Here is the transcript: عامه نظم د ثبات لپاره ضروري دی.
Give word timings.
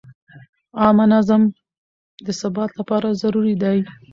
عامه 0.81 1.05
نظم 1.13 1.41
د 2.25 2.27
ثبات 2.39 2.71
لپاره 2.79 3.17
ضروري 3.21 3.55
دی. 3.63 3.77